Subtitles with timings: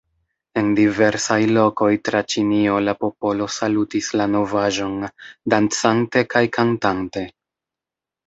[0.59, 4.97] En diversaj lokoj tra Ĉinio la popolo salutis la novaĵon,
[5.55, 7.25] dancante kaj kantante.